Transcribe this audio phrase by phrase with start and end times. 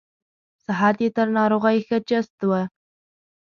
[0.65, 2.51] صحت یې تر ناروغۍ ښه چست و.